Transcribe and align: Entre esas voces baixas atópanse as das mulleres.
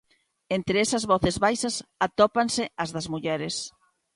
Entre 0.57 0.77
esas 0.85 1.03
voces 1.11 1.35
baixas 1.45 1.75
atópanse 2.07 2.63
as 2.83 2.89
das 2.95 3.09
mulleres. 3.13 3.55